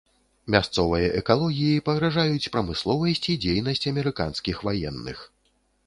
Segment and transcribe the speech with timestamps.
[0.53, 5.17] Мясцовай экалогіі пагражаюць прамысловасць і дзейнасць амерыканскіх ваенных.